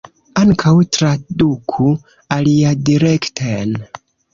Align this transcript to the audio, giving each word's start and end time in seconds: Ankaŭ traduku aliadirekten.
Ankaŭ 0.43 0.71
traduku 0.97 1.87
aliadirekten. 2.41 3.81